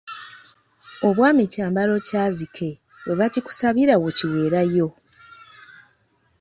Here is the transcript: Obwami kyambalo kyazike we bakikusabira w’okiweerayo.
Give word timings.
Obwami 1.07 1.43
kyambalo 1.53 1.95
kyazike 2.07 2.69
we 3.05 3.13
bakikusabira 3.19 3.93
w’okiweerayo. 4.01 4.87